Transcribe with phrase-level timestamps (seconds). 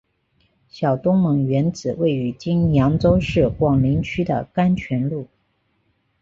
[0.67, 5.27] 小东门原址位于今扬州市广陵区的甘泉路。